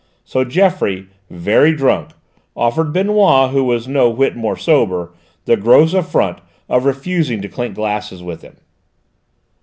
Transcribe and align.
So 0.25 0.43
Geoffroy, 0.43 1.03
very 1.29 1.75
drunk, 1.75 2.13
offered 2.55 2.91
Benoît, 2.91 3.51
who 3.51 3.63
was 3.63 3.87
no 3.87 4.09
whit 4.09 4.35
more 4.35 4.57
sober, 4.57 5.11
the 5.45 5.55
gross 5.55 5.93
affront 5.93 6.39
of 6.67 6.85
refusing 6.85 7.39
to 7.43 7.47
clink 7.47 7.75
glasses 7.75 8.23
with 8.23 8.41
him! 8.41 8.55